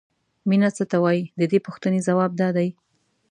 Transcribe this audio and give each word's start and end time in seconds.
مینه 0.49 0.69
څه 0.77 0.83
ته 0.91 0.97
وایي 1.03 1.23
د 1.39 1.41
دې 1.51 1.59
پوښتنې 1.65 1.99
ځواب 2.07 2.31
دا 2.41 2.49
دی. 2.57 2.69